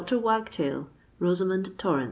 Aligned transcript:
DR. 0.03 0.19
WAGTAIL.—ROSAMOND 0.19 1.77
TORRENS. 1.77 1.99